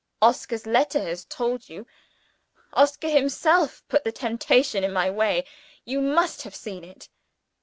[0.19, 1.85] "Oscar's letter has told you:
[2.73, 5.45] Oscar himself put the temptation in my way.
[5.85, 7.07] You must have seen it."